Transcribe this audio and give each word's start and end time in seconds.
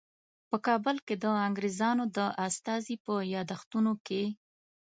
په 0.49 0.57
کابل 0.67 0.95
کې 1.05 1.15
د 1.23 1.25
انګریزانو 1.47 2.03
د 2.17 2.19
استازي 2.47 2.95
په 3.05 3.13
یادښتونو 3.33 3.93
کې. 4.05 4.23